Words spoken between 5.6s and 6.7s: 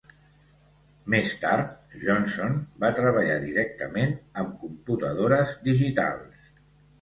digitals.